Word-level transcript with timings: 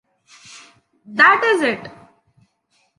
That 1.05 1.43
is 1.43 1.61
it. 1.61 1.91